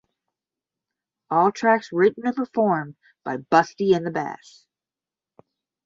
[1.29, 4.65] All tracks written and performed by Busty and the Bass.